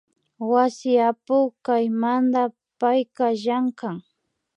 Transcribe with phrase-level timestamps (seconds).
[0.51, 2.43] Wasi apuk kaymanta
[2.79, 3.97] payka llankan